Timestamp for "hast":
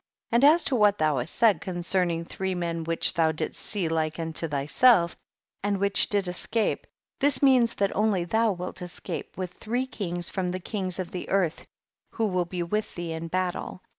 1.19-1.35